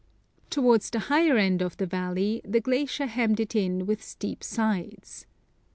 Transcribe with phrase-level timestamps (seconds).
[0.49, 4.43] To wards the higher end of the valley, the glacier hemmed it in with steep
[4.43, 5.27] sides.